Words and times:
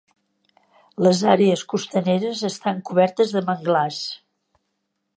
Les 1.07 1.21
àrees 1.33 1.63
costaneres 1.75 2.43
estan 2.51 2.83
cobertes 2.91 3.39
de 3.39 3.47
manglars. 3.53 4.05